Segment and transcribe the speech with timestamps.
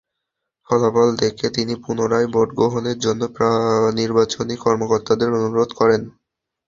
[0.67, 3.21] ফলাফল দেখে তিনি পুনরায় ভোট গ্রহণের জন্য
[3.99, 6.01] নির্বাচনী কর্মকর্তাদের অনুরোধ করেন।